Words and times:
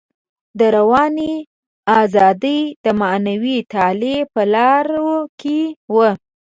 دروني 0.59 1.33
ازادي 2.01 2.59
د 2.83 2.87
معنوي 3.01 3.57
تعالي 3.71 4.17
په 4.33 4.41
لارو 4.53 5.11
کې 5.39 5.59
وه. 5.93 6.09